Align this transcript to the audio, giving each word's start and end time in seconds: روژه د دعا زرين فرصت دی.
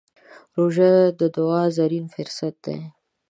روژه 0.57 0.91
د 1.19 1.21
دعا 1.35 1.63
زرين 1.77 2.05
فرصت 2.15 2.55
دی. 2.65 2.79